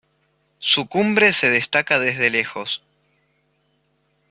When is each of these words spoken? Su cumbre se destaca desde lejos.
Su 0.57 0.87
cumbre 0.87 1.31
se 1.31 1.51
destaca 1.51 1.99
desde 1.99 2.31
lejos. 2.31 2.81